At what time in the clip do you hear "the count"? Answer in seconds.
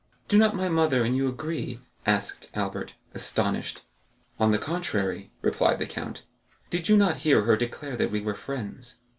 5.77-6.25